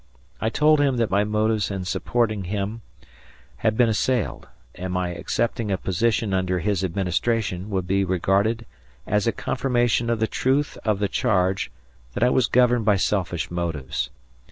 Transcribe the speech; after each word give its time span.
I 0.41 0.49
told 0.49 0.81
him 0.81 0.97
that 0.97 1.11
my 1.11 1.23
motives 1.23 1.69
in 1.69 1.85
supporting 1.85 2.45
him 2.45 2.81
had 3.57 3.77
been 3.77 3.87
assailed, 3.87 4.47
and 4.73 4.91
my 4.91 5.09
accepting 5.09 5.69
a 5.71 5.77
position 5.77 6.33
under 6.33 6.57
his 6.57 6.83
administration 6.83 7.69
would 7.69 7.85
be 7.85 8.03
regarded 8.03 8.65
as 9.05 9.27
a 9.27 9.31
confirmation 9.31 10.09
of 10.09 10.19
the 10.19 10.25
truth 10.25 10.75
of 10.83 10.97
the 10.97 11.07
charge 11.07 11.69
that 12.15 12.23
I 12.23 12.31
was 12.31 12.47
governed 12.47 12.83
by 12.83 12.95
selfish 12.95 13.51
motives. 13.51 14.09